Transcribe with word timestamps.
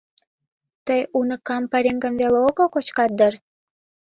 Тый, 0.85 1.01
уныкам, 1.17 1.63
пареҥгым 1.71 2.13
веле 2.21 2.39
огыл 2.47 2.67
кочкат 2.73 3.11
дыр? 3.19 3.33